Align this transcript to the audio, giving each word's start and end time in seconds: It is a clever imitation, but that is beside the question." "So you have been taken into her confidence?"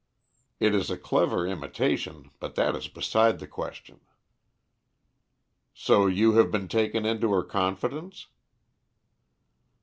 It 0.59 0.73
is 0.73 0.89
a 0.89 0.97
clever 0.97 1.45
imitation, 1.45 2.31
but 2.39 2.55
that 2.55 2.75
is 2.75 2.87
beside 2.87 3.37
the 3.37 3.45
question." 3.45 3.99
"So 5.75 6.07
you 6.07 6.31
have 6.37 6.49
been 6.49 6.67
taken 6.67 7.05
into 7.05 7.31
her 7.33 7.43
confidence?" 7.43 8.25